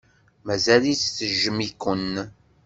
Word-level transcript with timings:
Mazal-itt 0.45 1.13
tejjem-iken. 1.17 2.11